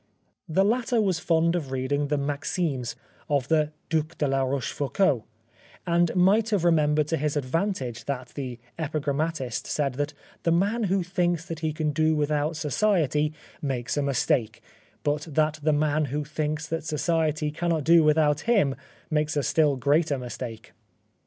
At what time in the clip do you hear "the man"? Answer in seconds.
10.41-10.85, 15.61-16.05